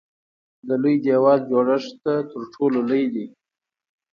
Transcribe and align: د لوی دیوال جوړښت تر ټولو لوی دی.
د 0.67 0.69
لوی 0.81 0.95
دیوال 1.03 1.39
جوړښت 1.49 1.91
تر 2.03 2.17
ټولو 2.53 2.79
لوی 2.89 3.05
دی. 3.13 3.25